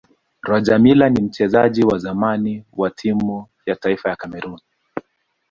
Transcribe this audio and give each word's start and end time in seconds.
rogermiller 0.41 1.09
ni 1.11 1.21
mchezaji 1.21 1.83
wa 1.83 1.97
zamani 1.99 2.65
wa 2.73 2.89
timu 2.89 3.47
ya 3.65 3.75
taifa 3.75 4.09
ya 4.09 4.15
cameroon 4.15 4.59